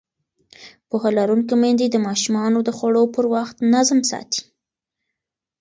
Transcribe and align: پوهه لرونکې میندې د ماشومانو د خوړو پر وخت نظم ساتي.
پوهه 0.89 1.09
لرونکې 1.17 1.55
میندې 1.61 1.87
د 1.89 1.95
ماشومانو 2.07 2.57
د 2.63 2.69
خوړو 2.77 3.03
پر 3.15 3.25
وخت 3.33 3.55
نظم 3.73 3.99
ساتي. 4.11 4.41